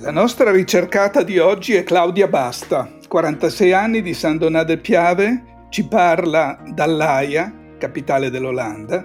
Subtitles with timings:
[0.00, 5.66] La nostra ricercata di oggi è Claudia Basta, 46 anni di San Donà del Piave,
[5.70, 9.04] ci parla dall'Aia, capitale dell'Olanda,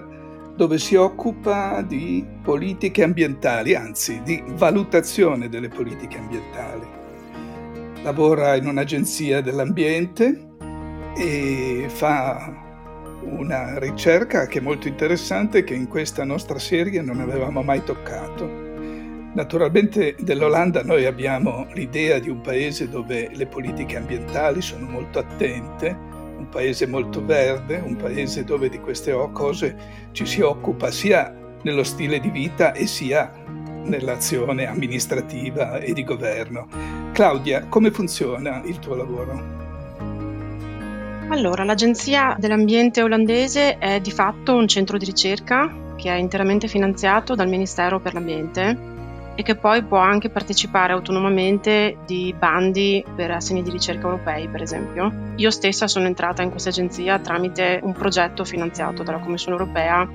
[0.54, 6.86] dove si occupa di politiche ambientali, anzi di valutazione delle politiche ambientali.
[8.04, 10.46] Lavora in un'agenzia dell'ambiente
[11.16, 12.54] e fa
[13.22, 18.63] una ricerca che è molto interessante che in questa nostra serie non avevamo mai toccato.
[19.34, 25.88] Naturalmente dell'Olanda noi abbiamo l'idea di un paese dove le politiche ambientali sono molto attente,
[26.36, 29.76] un paese molto verde, un paese dove di queste cose
[30.12, 33.32] ci si occupa sia nello stile di vita e sia
[33.82, 36.68] nell'azione amministrativa e di governo.
[37.12, 39.62] Claudia, come funziona il tuo lavoro?
[41.30, 47.34] Allora, l'Agenzia dell'Ambiente olandese è di fatto un centro di ricerca che è interamente finanziato
[47.34, 48.92] dal Ministero per l'Ambiente
[49.36, 54.62] e che poi può anche partecipare autonomamente di bandi per assegni di ricerca europei, per
[54.62, 55.12] esempio.
[55.36, 60.08] Io stessa sono entrata in questa agenzia tramite un progetto finanziato dalla Commissione europea,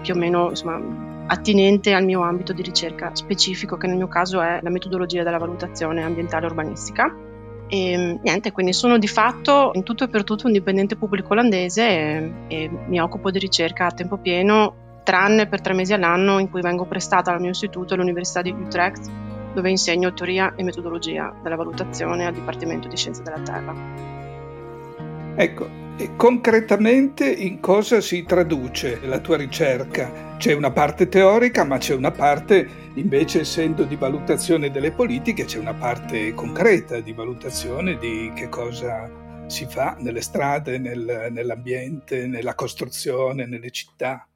[0.00, 0.80] più o meno insomma,
[1.26, 5.38] attinente al mio ambito di ricerca specifico, che nel mio caso è la metodologia della
[5.38, 7.14] valutazione ambientale urbanistica.
[7.68, 11.88] E niente, quindi sono di fatto in tutto e per tutto un dipendente pubblico olandese
[11.88, 16.50] e, e mi occupo di ricerca a tempo pieno tranne per tre mesi all'anno in
[16.50, 19.10] cui vengo prestata al mio istituto all'Università di Utrecht,
[19.54, 23.74] dove insegno teoria e metodologia della valutazione al Dipartimento di Scienze della Terra.
[25.34, 30.36] Ecco, e concretamente in cosa si traduce la tua ricerca?
[30.36, 35.58] C'è una parte teorica, ma c'è una parte, invece, essendo di valutazione delle politiche, c'è
[35.58, 39.10] una parte concreta di valutazione di che cosa
[39.46, 44.26] si fa nelle strade, nel, nell'ambiente, nella costruzione, nelle città.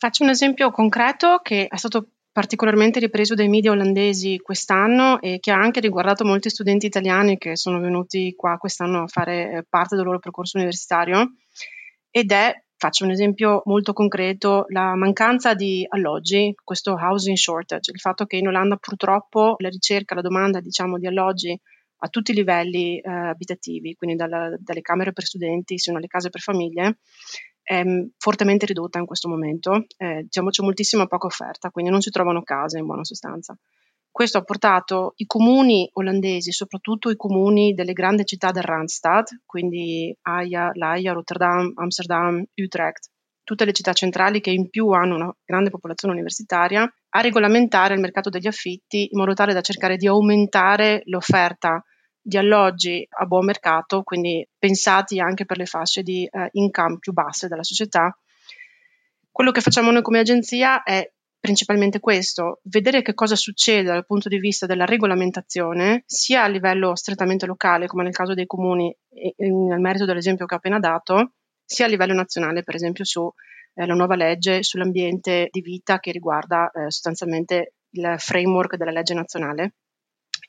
[0.00, 5.50] Faccio un esempio concreto che è stato particolarmente ripreso dai media olandesi quest'anno e che
[5.50, 9.96] ha anche riguardato molti studenti italiani che sono venuti qua quest'anno a fare eh, parte
[9.96, 11.34] del loro percorso universitario
[12.08, 18.00] ed è, faccio un esempio molto concreto, la mancanza di alloggi, questo housing shortage, il
[18.00, 21.60] fatto che in Olanda purtroppo la ricerca, la domanda diciamo di alloggi
[22.02, 26.30] a tutti i livelli eh, abitativi, quindi dalla, dalle camere per studenti sino alle case
[26.30, 27.00] per famiglie,
[27.70, 32.00] è mm, fortemente ridotta in questo momento, eh, diciamo c'è moltissima poca offerta, quindi non
[32.00, 33.56] si trovano case in buona sostanza.
[34.10, 40.12] Questo ha portato i comuni olandesi, soprattutto i comuni delle grandi città del Randstad, quindi
[40.22, 43.08] Haia, L'Aia, Rotterdam, Amsterdam, Utrecht,
[43.44, 48.00] tutte le città centrali che in più hanno una grande popolazione universitaria, a regolamentare il
[48.00, 51.84] mercato degli affitti in modo tale da cercare di aumentare l'offerta
[52.22, 57.12] di alloggi a buon mercato, quindi pensati anche per le fasce di eh, income più
[57.12, 58.16] basse della società.
[59.30, 61.10] Quello che facciamo noi come agenzia è
[61.40, 66.94] principalmente questo, vedere che cosa succede dal punto di vista della regolamentazione, sia a livello
[66.94, 70.78] strettamente locale, come nel caso dei comuni, e, e nel merito dell'esempio che ho appena
[70.78, 71.32] dato,
[71.64, 73.32] sia a livello nazionale, per esempio sulla
[73.74, 79.72] eh, nuova legge sull'ambiente di vita che riguarda eh, sostanzialmente il framework della legge nazionale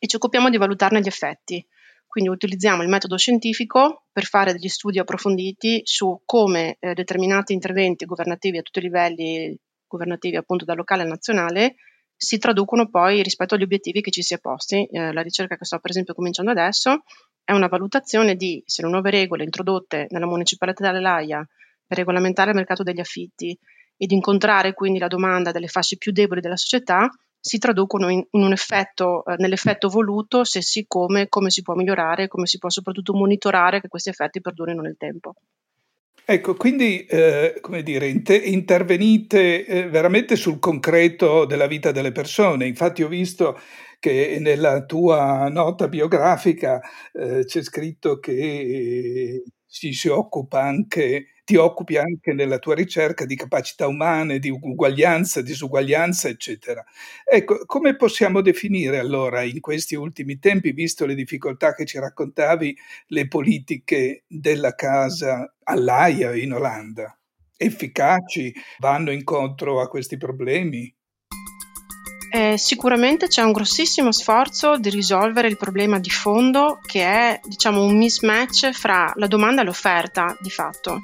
[0.03, 1.63] e ci occupiamo di valutarne gli effetti.
[2.07, 8.05] Quindi utilizziamo il metodo scientifico per fare degli studi approfonditi su come eh, determinati interventi
[8.05, 11.75] governativi a tutti i livelli governativi, appunto da locale a nazionale,
[12.15, 14.87] si traducono poi rispetto agli obiettivi che ci si è posti.
[14.87, 17.03] Eh, la ricerca che sto per esempio cominciando adesso
[17.43, 21.47] è una valutazione di se le nuove regole introdotte nella municipalità dell'AIA
[21.85, 23.55] per regolamentare il mercato degli affitti
[23.95, 27.07] ed incontrare quindi la domanda delle fasce più deboli della società
[27.41, 31.73] si traducono in, in un effetto, eh, nell'effetto voluto, se sì come, come si può
[31.73, 35.33] migliorare, come si può soprattutto monitorare che questi effetti perdurino nel tempo.
[36.23, 42.67] Ecco, quindi, eh, come dire, inter- intervenite eh, veramente sul concreto della vita delle persone.
[42.67, 43.59] Infatti ho visto
[43.99, 46.79] che nella tua nota biografica
[47.11, 53.35] eh, c'è scritto che ci si occupa anche ti occupi anche nella tua ricerca di
[53.35, 56.81] capacità umane, di uguaglianza, disuguaglianza, eccetera.
[57.29, 62.73] Ecco, come possiamo definire allora in questi ultimi tempi, visto le difficoltà che ci raccontavi,
[63.07, 67.19] le politiche della casa all'AIA in Olanda?
[67.57, 68.53] Efficaci?
[68.79, 70.95] Vanno incontro a questi problemi?
[72.33, 77.83] Eh, sicuramente c'è un grossissimo sforzo di risolvere il problema di fondo che è diciamo,
[77.83, 80.99] un mismatch fra la domanda e l'offerta di fatto.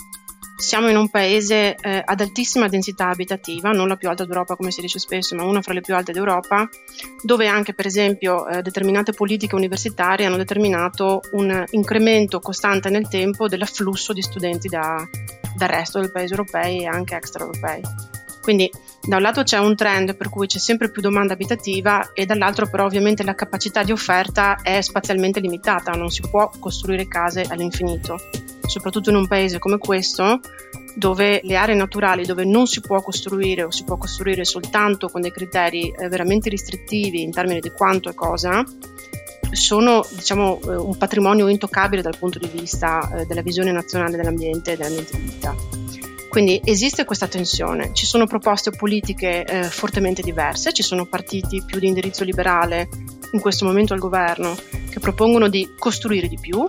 [0.60, 4.72] Siamo in un paese eh, ad altissima densità abitativa, non la più alta d'Europa come
[4.72, 6.68] si dice spesso, ma una fra le più alte d'Europa,
[7.22, 13.48] dove anche per esempio eh, determinate politiche universitarie hanno determinato un incremento costante nel tempo
[13.48, 15.08] dell'afflusso di studenti da,
[15.56, 17.82] dal resto del paese europei e anche extraeuropei.
[18.42, 18.68] Quindi
[19.04, 22.68] da un lato c'è un trend per cui c'è sempre più domanda abitativa e dall'altro
[22.68, 28.18] però ovviamente la capacità di offerta è spazialmente limitata, non si può costruire case all'infinito
[28.68, 30.40] soprattutto in un paese come questo,
[30.96, 35.22] dove le aree naturali dove non si può costruire o si può costruire soltanto con
[35.22, 38.64] dei criteri eh, veramente restrittivi in termini di quanto e cosa,
[39.52, 44.74] sono diciamo, eh, un patrimonio intoccabile dal punto di vista eh, della visione nazionale dell'ambiente
[44.74, 45.56] e dell'ambiente di vita.
[46.30, 51.80] Quindi esiste questa tensione, ci sono proposte politiche eh, fortemente diverse, ci sono partiti più
[51.80, 52.90] di indirizzo liberale
[53.32, 54.56] in questo momento al governo
[54.90, 56.68] che propongono di costruire di più,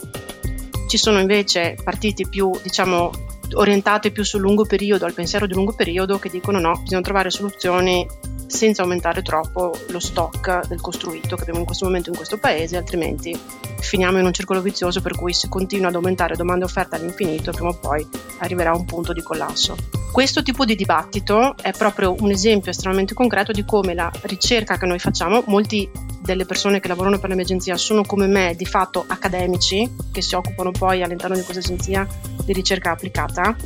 [0.88, 3.11] ci sono invece partiti più, diciamo,
[3.55, 7.31] orientati più sul lungo periodo, al pensiero di lungo periodo, che dicono no, bisogna trovare
[7.31, 8.06] soluzioni
[8.49, 12.77] senza aumentare troppo lo stock del costruito che abbiamo in questo momento in questo paese,
[12.77, 13.39] altrimenti
[13.81, 17.53] finiamo in un circolo vizioso per cui si continua ad aumentare domanda e offerta all'infinito
[17.53, 18.06] prima o poi
[18.39, 19.77] arriverà a un punto di collasso.
[20.11, 24.87] Questo tipo di dibattito è proprio un esempio estremamente concreto di come la ricerca che
[24.87, 25.89] noi facciamo, molti
[26.23, 30.73] delle persone che lavorano per l'emergenza sono come me di fatto accademici che si occupano
[30.73, 32.06] poi all'interno di questa agenzia
[32.45, 33.56] di ricerca applicata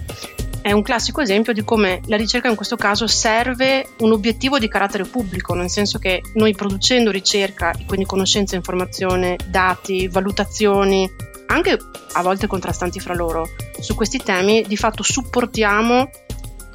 [0.63, 4.69] è un classico esempio di come la ricerca in questo caso serve un obiettivo di
[4.69, 11.11] carattere pubblico, nel senso che noi producendo ricerca, quindi conoscenza, informazione, dati, valutazioni,
[11.47, 11.77] anche
[12.13, 13.49] a volte contrastanti fra loro,
[13.81, 16.09] su questi temi di fatto supportiamo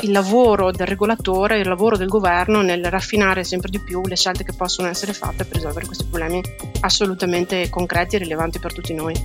[0.02, 4.44] il lavoro del regolatore, il lavoro del governo nel raffinare sempre di più le scelte
[4.44, 6.42] che possono essere fatte per risolvere questi problemi
[6.82, 9.16] assolutamente concreti e rilevanti per tutti noi.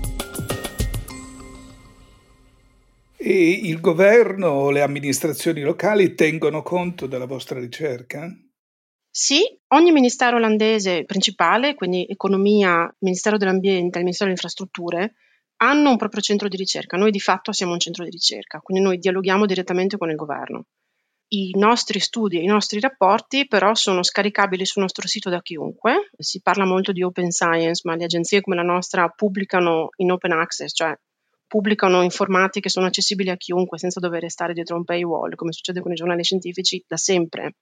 [3.24, 8.28] E il governo o le amministrazioni locali tengono conto della vostra ricerca?
[9.08, 15.14] Sì, ogni ministero olandese principale, quindi economia, Ministero dell'Ambiente e Ministero delle Infrastrutture,
[15.58, 16.96] hanno un proprio centro di ricerca.
[16.96, 20.64] Noi di fatto siamo un centro di ricerca, quindi noi dialoghiamo direttamente con il governo.
[21.28, 26.10] I nostri studi e i nostri rapporti però sono scaricabili sul nostro sito da chiunque.
[26.18, 30.32] Si parla molto di open science, ma le agenzie come la nostra pubblicano in open
[30.32, 30.92] access, cioè
[31.52, 35.82] pubblicano informati che sono accessibili a chiunque senza dover stare dietro un paywall, come succede
[35.82, 37.56] con i giornali scientifici da sempre.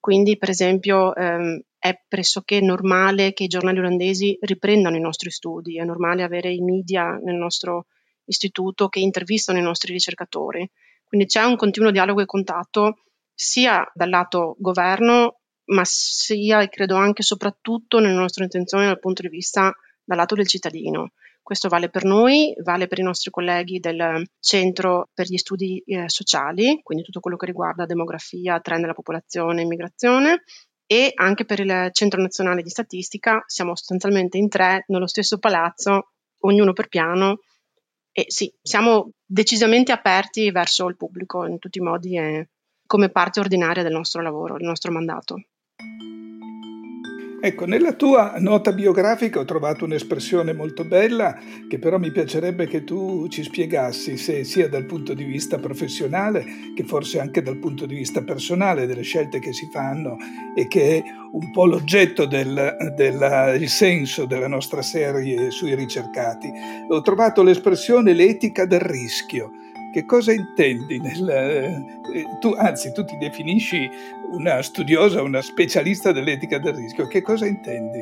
[0.00, 5.78] Quindi, per esempio, ehm, è pressoché normale che i giornali olandesi riprendano i nostri studi,
[5.78, 7.86] è normale avere i media nel nostro
[8.24, 10.68] istituto che intervistano i nostri ricercatori.
[11.04, 16.96] Quindi c'è un continuo dialogo e contatto sia dal lato governo, ma sia e credo
[16.96, 19.72] anche e soprattutto nelle nostre intenzioni dal punto di vista
[20.02, 21.12] dal lato del cittadino.
[21.44, 26.08] Questo vale per noi, vale per i nostri colleghi del Centro per gli Studi eh,
[26.08, 30.44] Sociali, quindi tutto quello che riguarda demografia, trend della popolazione, immigrazione,
[30.86, 33.44] e anche per il Centro Nazionale di Statistica.
[33.46, 37.40] Siamo sostanzialmente in tre nello stesso palazzo, ognuno per piano.
[38.10, 42.48] E sì, siamo decisamente aperti verso il pubblico in tutti i modi e
[42.86, 45.42] come parte ordinaria del nostro lavoro, del nostro mandato.
[47.46, 52.84] Ecco, nella tua nota biografica ho trovato un'espressione molto bella che però mi piacerebbe che
[52.84, 56.42] tu ci spiegassi, se sia dal punto di vista professionale
[56.74, 60.16] che forse anche dal punto di vista personale delle scelte che si fanno
[60.56, 66.50] e che è un po' l'oggetto del, del senso della nostra serie sui ricercati.
[66.88, 69.50] Ho trovato l'espressione l'etica del rischio
[69.94, 70.98] che cosa intendi?
[70.98, 73.88] Nel, eh, tu, anzi, tu ti definisci
[74.32, 77.06] una studiosa, una specialista dell'etica del rischio.
[77.06, 78.00] Che cosa intendi?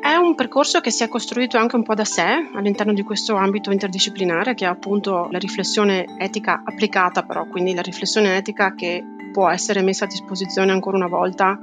[0.00, 2.22] È un percorso che si è costruito anche un po' da sé
[2.54, 7.82] all'interno di questo ambito interdisciplinare che è appunto la riflessione etica applicata però, quindi la
[7.82, 9.02] riflessione etica che
[9.32, 11.58] può essere messa a disposizione ancora una volta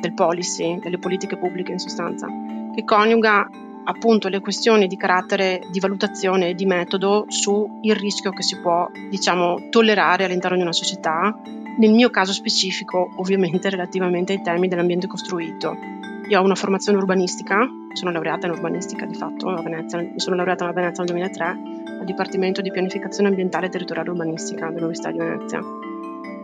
[0.00, 2.26] del policy, delle politiche pubbliche in sostanza,
[2.74, 3.48] che coniuga
[3.90, 8.88] appunto le questioni di carattere di valutazione e di metodo sul rischio che si può,
[9.10, 11.36] diciamo, tollerare all'interno di una società,
[11.78, 15.76] nel mio caso specifico ovviamente relativamente ai temi dell'ambiente costruito.
[16.28, 20.36] Io ho una formazione urbanistica, sono laureata in urbanistica di fatto a Venezia, mi sono
[20.36, 21.44] laureata a Venezia nel 2003
[21.98, 25.60] al Dipartimento di Pianificazione Ambientale e Territoriale Urbanistica dell'Università di Venezia.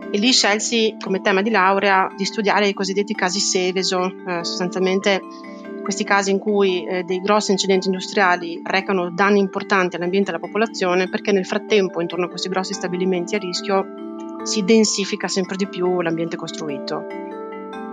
[0.09, 5.21] E lì scelsi come tema di laurea di studiare i cosiddetti casi Seveso, eh, sostanzialmente
[5.87, 10.45] questi casi in cui eh, dei grossi incidenti industriali recano danni importanti all'ambiente e alla
[10.45, 13.85] popolazione perché nel frattempo intorno a questi grossi stabilimenti a rischio
[14.43, 17.05] si densifica sempre di più l'ambiente costruito.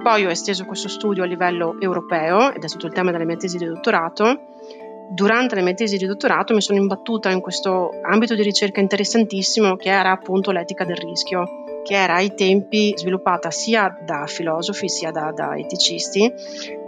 [0.02, 3.36] Poi ho esteso questo studio a livello europeo ed è stato il tema della mia
[3.36, 4.40] tesi di dottorato.
[5.10, 9.76] Durante la mia tesi di dottorato mi sono imbattuta in questo ambito di ricerca interessantissimo
[9.76, 15.10] che era appunto l'etica del rischio che era ai tempi sviluppata sia da filosofi sia
[15.10, 16.32] da, da eticisti,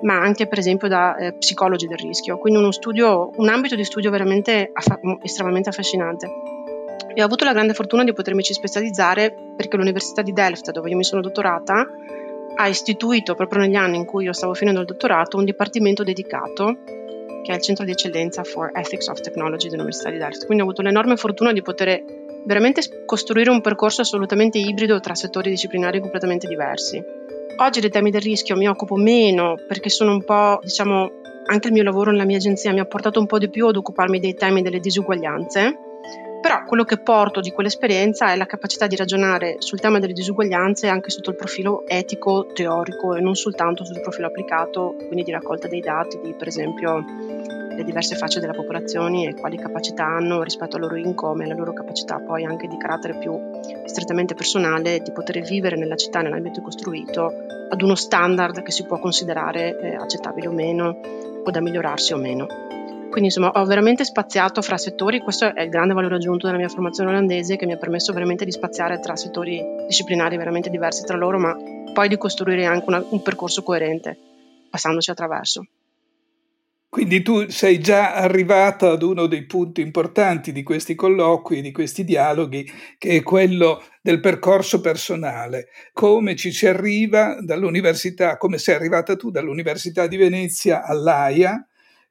[0.03, 3.85] ma anche per esempio da eh, psicologi del rischio, quindi uno studio, un ambito di
[3.85, 6.29] studio veramente affa- estremamente affascinante.
[7.15, 10.97] E ho avuto la grande fortuna di potermi specializzare perché l'Università di Delft, dove io
[10.97, 11.87] mi sono dottorata,
[12.57, 16.79] ha istituito proprio negli anni in cui io stavo finendo il dottorato un dipartimento dedicato
[17.43, 20.47] che è il Centro di Eccellenza for Ethics of Technology dell'Università di Delft.
[20.47, 22.03] Quindi ho avuto l'enorme fortuna di poter
[22.47, 27.03] veramente costruire un percorso assolutamente ibrido tra settori disciplinari completamente diversi.
[27.59, 31.11] Oggi dei temi del rischio mi occupo meno perché sono un po', diciamo,
[31.47, 33.76] anche il mio lavoro nella mia agenzia mi ha portato un po' di più ad
[33.76, 35.79] occuparmi dei temi delle disuguaglianze,
[36.41, 40.87] però quello che porto di quell'esperienza è la capacità di ragionare sul tema delle disuguaglianze
[40.87, 45.67] anche sotto il profilo etico, teorico e non soltanto sul profilo applicato, quindi di raccolta
[45.67, 47.05] dei dati, di per esempio
[47.76, 51.54] le diverse facce della popolazione e quali capacità hanno rispetto al loro income e la
[51.54, 53.38] loro capacità poi anche di carattere più
[53.85, 57.30] strettamente personale di poter vivere nella città, nell'ambiente costruito,
[57.68, 61.00] ad uno standard che si può considerare eh, accettabile o meno
[61.45, 62.47] o da migliorarsi o meno.
[63.11, 66.68] Quindi insomma ho veramente spaziato fra settori, questo è il grande valore aggiunto della mia
[66.68, 71.16] formazione olandese che mi ha permesso veramente di spaziare tra settori disciplinari veramente diversi tra
[71.16, 71.56] loro, ma
[71.92, 74.18] poi di costruire anche una, un percorso coerente,
[74.68, 75.66] passandoci attraverso.
[76.97, 82.05] Quindi tu sei già arrivato ad uno dei punti importanti di questi colloqui, di questi
[82.05, 85.69] dialoghi, che è quello del percorso personale.
[85.93, 91.67] Come ci si arriva dall'università, come sei arrivata tu dall'Università di Venezia all'AIA,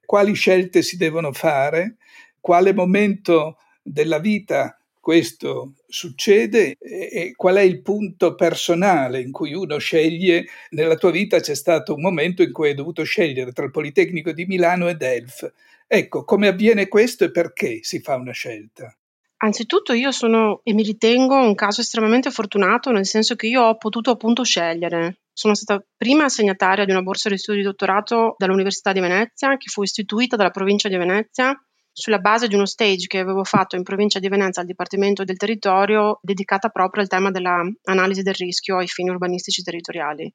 [0.06, 1.96] quali scelte si devono fare,
[2.40, 9.78] quale momento della vita questo succede e qual è il punto personale in cui uno
[9.78, 13.70] sceglie, nella tua vita c'è stato un momento in cui hai dovuto scegliere tra il
[13.70, 15.54] Politecnico di Milano e Delft.
[15.86, 18.98] Ecco, come avviene questo e perché si fa una scelta?
[19.38, 23.78] Anzitutto io sono e mi ritengo un caso estremamente fortunato nel senso che io ho
[23.78, 25.20] potuto appunto scegliere.
[25.32, 29.70] Sono stata prima assegnataria di una borsa di studio di dottorato dall'Università di Venezia che
[29.70, 31.56] fu istituita dalla provincia di Venezia
[31.98, 35.38] sulla base di uno stage che avevo fatto in provincia di Venezia al Dipartimento del
[35.38, 40.30] Territorio dedicata proprio al tema dell'analisi del rischio ai fini urbanistici territoriali.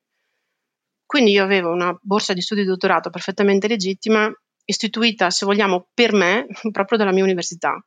[1.04, 4.32] Quindi io avevo una borsa di studio di dottorato perfettamente legittima,
[4.64, 7.78] istituita, se vogliamo, per me, proprio dalla mia università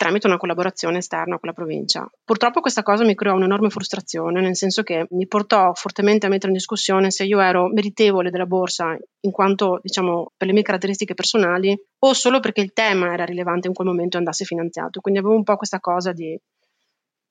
[0.00, 2.10] tramite una collaborazione esterna con la provincia.
[2.24, 6.52] Purtroppo questa cosa mi creò un'enorme frustrazione, nel senso che mi portò fortemente a mettere
[6.52, 11.12] in discussione se io ero meritevole della borsa in quanto, diciamo, per le mie caratteristiche
[11.12, 15.02] personali o solo perché il tema era rilevante in quel momento e andasse finanziato.
[15.02, 16.34] Quindi avevo un po' questa cosa di...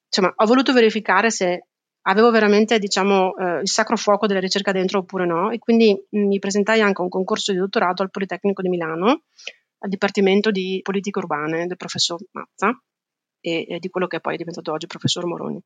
[0.05, 1.69] Insomma, ho voluto verificare se
[2.03, 6.37] avevo veramente, diciamo, eh, il sacro fuoco della ricerca dentro oppure no e quindi mi
[6.37, 9.23] presentai anche a un concorso di dottorato al Politecnico di Milano
[9.79, 12.77] al Dipartimento di Politiche Urbane del professor Mazza
[13.39, 15.61] e, e di quello che poi è diventato oggi il professor Moroni.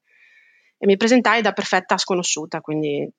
[0.77, 3.09] E mi presentai da perfetta sconosciuta, quindi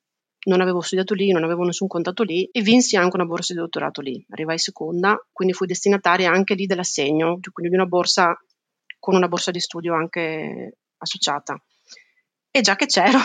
[0.46, 3.60] non avevo studiato lì, non avevo nessun contatto lì e vinsi anche una borsa di
[3.60, 4.24] dottorato lì.
[4.28, 8.36] Arrivai seconda, quindi fui destinataria anche lì dell'assegno, quindi di una borsa
[8.98, 11.62] con una borsa di studio anche associata.
[12.50, 13.18] E già che c'ero,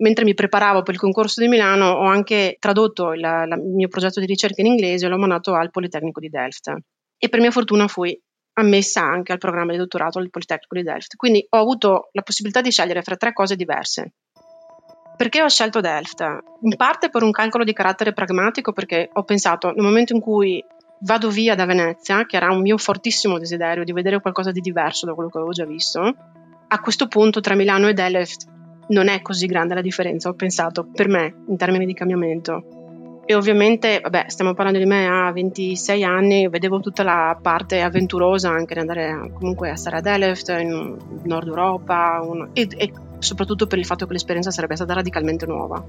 [0.00, 3.88] mentre mi preparavo per il concorso di Milano ho anche tradotto il, la, il mio
[3.88, 6.74] progetto di ricerca in inglese e l'ho mandato al Politecnico di Delft.
[7.16, 8.18] E per mia fortuna fui
[8.54, 11.16] ammessa anche al programma di dottorato al Politecnico di Delft.
[11.16, 14.12] Quindi ho avuto la possibilità di scegliere fra tre cose diverse.
[15.16, 16.20] Perché ho scelto Delft?
[16.62, 20.64] In parte per un calcolo di carattere pragmatico, perché ho pensato nel momento in cui
[21.00, 25.04] vado via da Venezia, che era un mio fortissimo desiderio di vedere qualcosa di diverso
[25.04, 26.00] da quello che avevo già visto,
[26.68, 28.59] a questo punto tra Milano e Delft
[28.90, 33.22] non è così grande la differenza, ho pensato, per me, in termini di cambiamento.
[33.24, 38.50] E ovviamente, vabbè, stiamo parlando di me a 26 anni, vedevo tutta la parte avventurosa
[38.50, 43.68] anche di andare comunque a stare a Delft, in Nord Europa, un, e, e soprattutto
[43.68, 45.80] per il fatto che l'esperienza sarebbe stata radicalmente nuova.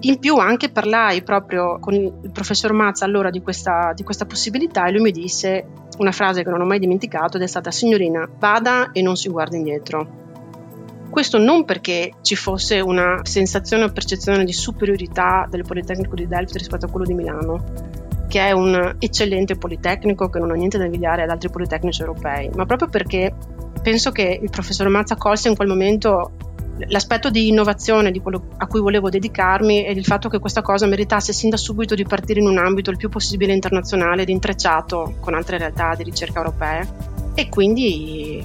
[0.00, 4.86] In più anche parlai proprio con il professor Mazza allora di questa, di questa, possibilità
[4.86, 5.66] e lui mi disse
[5.98, 9.28] una frase che non ho mai dimenticato ed è stata signorina vada e non si
[9.28, 10.23] guardi indietro.
[11.10, 16.56] Questo non perché ci fosse una sensazione o percezione di superiorità del Politecnico di Delft
[16.56, 17.64] rispetto a quello di Milano,
[18.28, 22.50] che è un eccellente politecnico che non ha niente da invidiare ad altri politecnici europei,
[22.54, 23.32] ma proprio perché
[23.80, 26.32] penso che il professor Mazza colse in quel momento
[26.88, 30.86] l'aspetto di innovazione di quello a cui volevo dedicarmi e il fatto che questa cosa
[30.86, 35.14] meritasse sin da subito di partire in un ambito il più possibile internazionale ed intrecciato
[35.20, 36.88] con altre realtà di ricerca europee.
[37.34, 38.44] E quindi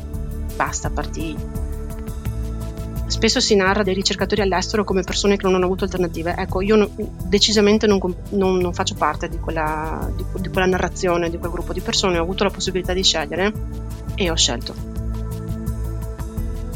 [0.55, 1.35] basta, partì
[3.09, 6.35] spesso si narra dei ricercatori all'estero come persone che non hanno avuto alternative.
[6.37, 6.89] Ecco, io no,
[7.25, 7.99] decisamente non,
[8.29, 12.17] non, non, faccio parte di quella, di, di quella narrazione, di quel gruppo di persone,
[12.17, 13.51] ho avuto la possibilità di scegliere
[14.15, 14.97] e ho scelto.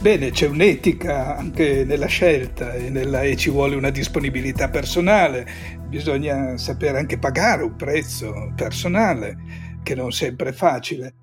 [0.01, 5.47] Bene, c'è un'etica anche nella scelta e, nella, e, ci vuole una disponibilità personale,
[5.87, 9.37] bisogna sapere anche pagare un prezzo personale,
[9.81, 11.13] che non sempre è facile.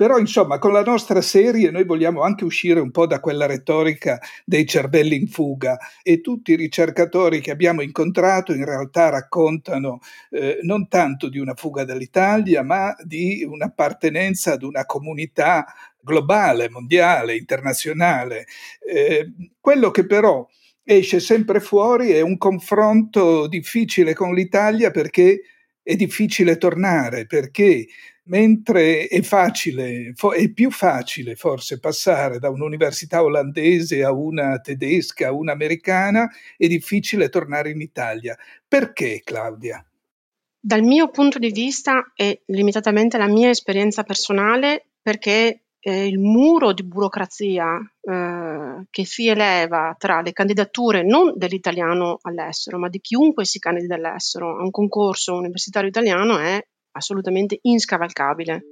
[0.00, 4.18] Però insomma con la nostra serie noi vogliamo anche uscire un po' da quella retorica
[4.46, 9.98] dei cervelli in fuga e tutti i ricercatori che abbiamo incontrato in realtà raccontano
[10.30, 15.66] eh, non tanto di una fuga dall'Italia ma di un'appartenenza ad una comunità
[16.00, 18.46] globale, mondiale, internazionale.
[18.82, 19.30] Eh,
[19.60, 20.48] quello che però
[20.82, 25.42] esce sempre fuori è un confronto difficile con l'Italia perché
[25.82, 27.86] è difficile tornare, perché
[28.30, 35.32] mentre è facile, è più facile forse passare da un'università olandese a una tedesca, a
[35.32, 38.36] una americana, è difficile tornare in Italia.
[38.66, 39.84] Perché, Claudia?
[40.62, 46.72] Dal mio punto di vista e limitatamente la mia esperienza personale, perché eh, il muro
[46.72, 53.44] di burocrazia eh, che si eleva tra le candidature non dell'italiano all'estero, ma di chiunque
[53.44, 58.64] si candidi all'estero a un concorso universitario italiano è assolutamente inscavalcabile.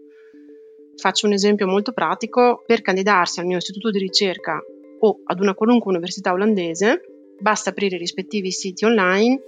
[0.96, 4.60] Faccio un esempio molto pratico, per candidarsi al mio istituto di ricerca
[5.00, 7.02] o ad una qualunque università olandese,
[7.38, 9.40] basta aprire i rispettivi siti online,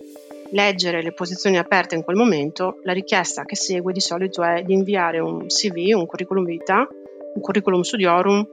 [0.52, 4.72] leggere le posizioni aperte in quel momento, la richiesta che segue di solito è di
[4.72, 6.86] inviare un CV, un curriculum vitae,
[7.34, 8.46] un curriculum studiorum,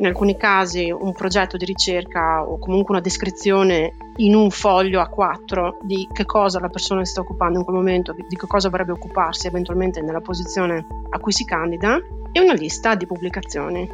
[0.00, 5.76] in alcuni casi un progetto di ricerca o comunque una descrizione in un foglio A4
[5.82, 8.92] di che cosa la persona si sta occupando in quel momento, di che cosa vorrebbe
[8.92, 11.98] occuparsi eventualmente nella posizione a cui si candida
[12.32, 13.88] e una lista di pubblicazioni.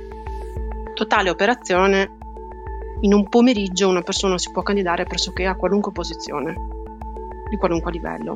[0.95, 2.17] Totale operazione,
[3.01, 6.55] in un pomeriggio una persona si può candidare pressoché a qualunque posizione,
[7.51, 8.35] di qualunque livello.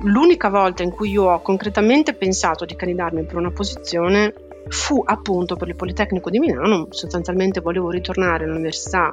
[0.00, 4.32] L'unica volta in cui io ho concretamente pensato di candidarmi per una posizione
[4.68, 9.12] fu appunto per il Politecnico di Milano, sostanzialmente volevo ritornare all'università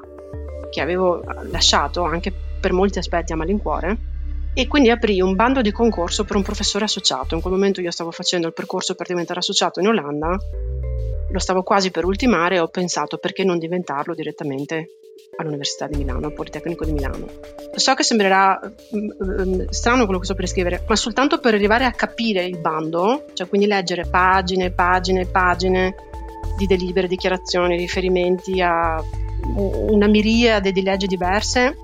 [0.69, 3.97] che avevo lasciato anche per molti aspetti a malincuore
[4.55, 7.35] e quindi aprì un bando di concorso per un professore associato.
[7.35, 10.37] In quel momento io stavo facendo il percorso per diventare associato in Olanda,
[11.29, 14.87] lo stavo quasi per ultimare e ho pensato perché non diventarlo direttamente
[15.37, 17.27] all'Università di Milano, al Politecnico di Milano.
[17.75, 18.59] So che sembrerà
[18.91, 23.25] um, strano quello che sto per scrivere, ma soltanto per arrivare a capire il bando,
[23.33, 25.95] cioè quindi leggere pagine, pagine, pagine
[26.57, 29.03] di delibere, dichiarazioni, riferimenti a
[29.45, 31.77] una miriade di leggi diverse,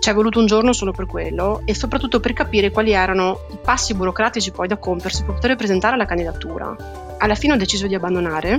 [0.00, 3.58] ci è voluto un giorno solo per quello e soprattutto per capire quali erano i
[3.62, 6.76] passi burocratici poi da compersi per poter presentare la candidatura.
[7.18, 8.58] Alla fine ho deciso di abbandonare,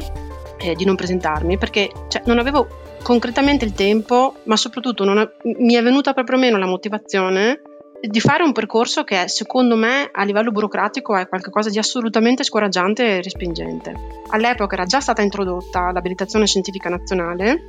[0.58, 2.67] eh, di non presentarmi, perché cioè, non avevo
[3.06, 7.62] concretamente il tempo, ma soprattutto ha, mi è venuta proprio meno la motivazione
[8.02, 13.06] di fare un percorso che secondo me a livello burocratico è qualcosa di assolutamente scoraggiante
[13.06, 13.94] e respingente.
[14.30, 17.68] All'epoca era già stata introdotta l'abilitazione scientifica nazionale,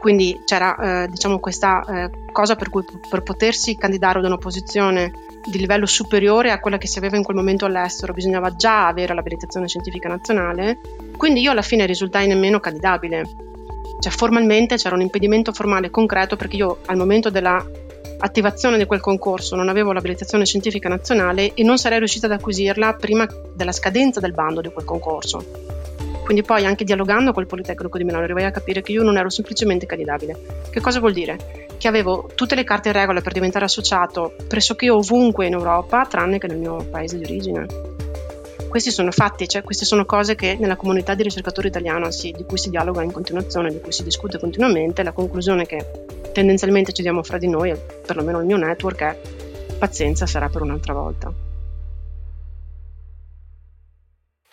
[0.00, 5.12] quindi c'era eh, diciamo questa eh, cosa per cui per potersi candidare ad una posizione
[5.44, 9.12] di livello superiore a quella che si aveva in quel momento all'estero bisognava già avere
[9.12, 10.78] l'abilitazione scientifica nazionale,
[11.18, 13.46] quindi io alla fine risultai nemmeno candidabile
[14.00, 17.64] cioè formalmente c'era un impedimento formale concreto perché io al momento della
[18.20, 22.94] attivazione di quel concorso non avevo l'abilitazione scientifica nazionale e non sarei riuscita ad acquisirla
[22.94, 25.76] prima della scadenza del bando di quel concorso.
[26.24, 29.30] Quindi poi anche dialogando col Politecnico di Milano arrivai a capire che io non ero
[29.30, 30.36] semplicemente candidabile.
[30.70, 31.66] Che cosa vuol dire?
[31.78, 36.38] Che avevo tutte le carte in regola per diventare associato pressoché ovunque in Europa, tranne
[36.38, 37.87] che nel mio paese di origine.
[38.68, 42.44] Questi sono fatti, cioè queste sono cose che nella comunità di ricercatori italiana si, di
[42.44, 45.02] cui si dialoga in continuazione, di cui si discute continuamente.
[45.02, 45.84] La conclusione che
[46.32, 47.74] tendenzialmente ci diamo fra di noi,
[48.06, 49.16] perlomeno il mio network, è
[49.78, 51.47] pazienza sarà per un'altra volta.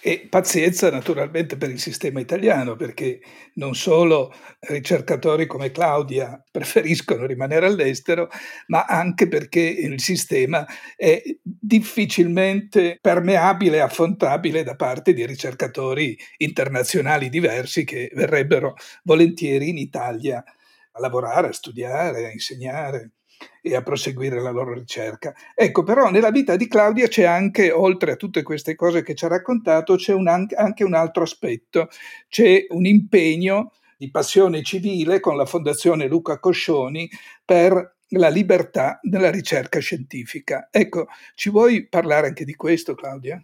[0.07, 3.21] E pazienza naturalmente per il sistema italiano, perché
[3.55, 8.29] non solo ricercatori come Claudia preferiscono rimanere all'estero,
[8.67, 10.63] ma anche perché il sistema
[10.95, 19.79] è difficilmente permeabile e affrontabile da parte di ricercatori internazionali diversi che verrebbero volentieri in
[19.79, 23.14] Italia a lavorare, a studiare, a insegnare
[23.61, 25.33] e a proseguire la loro ricerca.
[25.53, 29.25] Ecco, però nella vita di Claudia c'è anche, oltre a tutte queste cose che ci
[29.25, 31.89] ha raccontato, c'è un, anche un altro aspetto,
[32.27, 37.09] c'è un impegno di passione civile con la Fondazione Luca Coscioni
[37.43, 40.67] per la libertà nella ricerca scientifica.
[40.69, 43.43] Ecco, ci vuoi parlare anche di questo, Claudia?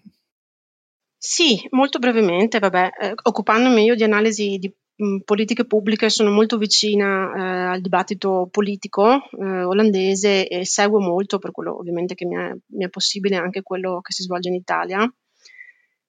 [1.17, 4.73] Sì, molto brevemente, vabbè, eh, occupandomi io di analisi di
[5.23, 7.41] politiche pubbliche sono molto vicina eh,
[7.73, 12.85] al dibattito politico eh, olandese e seguo molto, per quello ovviamente che mi è, mi
[12.85, 15.11] è possibile, anche quello che si svolge in Italia.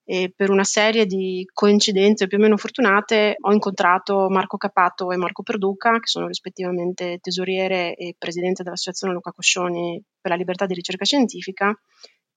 [0.04, 5.16] E per una serie di coincidenze più o meno fortunate ho incontrato Marco Capato e
[5.16, 10.74] Marco Perduca, che sono rispettivamente tesoriere e presidente dell'Associazione Luca Coscioni per la libertà di
[10.74, 11.72] ricerca scientifica,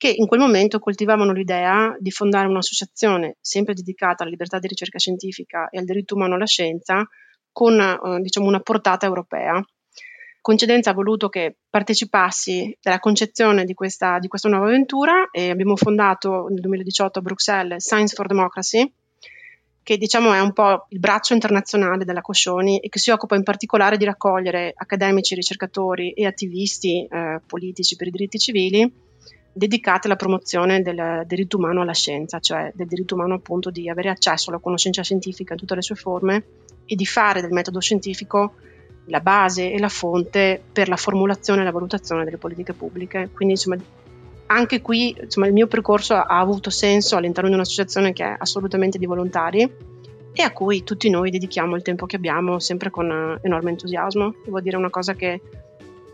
[0.06, 5.00] che in quel momento coltivavano l'idea di fondare un'associazione sempre dedicata alla libertà di ricerca
[5.00, 7.04] scientifica e al diritto umano alla scienza
[7.52, 9.60] con eh, diciamo, una portata europea.
[10.41, 15.76] Coincidenza ha voluto che partecipassi alla concezione di questa, di questa nuova avventura e abbiamo
[15.76, 18.88] fondato nel 2018 a Bruxelles Science for Democracy,
[19.82, 23.44] che diciamo è un po' il braccio internazionale della Coscioni e che si occupa in
[23.44, 29.06] particolare di raccogliere accademici, ricercatori e attivisti eh, politici per i diritti civili
[29.58, 34.10] dedicati alla promozione del diritto umano alla scienza, cioè del diritto umano appunto di avere
[34.10, 36.44] accesso alla conoscenza scientifica in tutte le sue forme
[36.86, 38.56] e di fare del metodo scientifico
[39.06, 43.30] la base e la fonte per la formulazione e la valutazione delle politiche pubbliche.
[43.34, 43.78] Quindi insomma,
[44.48, 48.98] anche qui insomma, il mio percorso ha avuto senso all'interno di un'associazione che è assolutamente
[48.98, 49.72] di volontari
[50.34, 54.36] e a cui tutti noi dedichiamo il tempo che abbiamo sempre con eh, enorme entusiasmo.
[54.44, 55.39] Devo dire una cosa che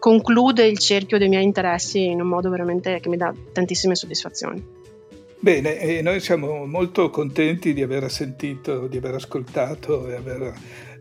[0.01, 4.79] conclude il cerchio dei miei interessi in un modo veramente che mi dà tantissime soddisfazioni.
[5.39, 10.53] Bene, e noi siamo molto contenti di aver sentito, di aver ascoltato e aver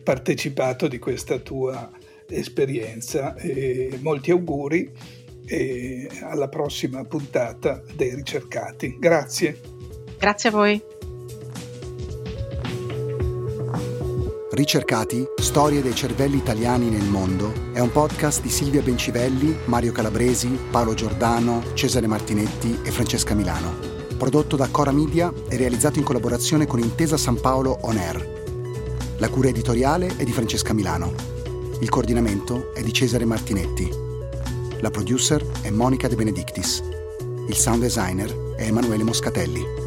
[0.05, 1.91] partecipato di questa tua
[2.29, 3.35] esperienza.
[3.37, 4.93] E molti auguri
[5.47, 8.99] e alla prossima puntata dei ricercati.
[8.99, 9.61] Grazie.
[10.19, 11.00] Grazie a voi.
[14.61, 20.49] Ricercati, storie dei cervelli italiani nel mondo è un podcast di Silvia Bencivelli, Mario Calabresi,
[20.71, 23.73] Paolo Giordano, Cesare Martinetti e Francesca Milano.
[24.19, 29.15] Prodotto da Cora Media e realizzato in collaborazione con Intesa San Paolo On Air.
[29.17, 31.15] La cura editoriale è di Francesca Milano.
[31.81, 33.91] Il coordinamento è di Cesare Martinetti.
[34.81, 36.83] La producer è Monica De Benedictis.
[37.49, 39.80] Il sound designer è Emanuele Moscatelli.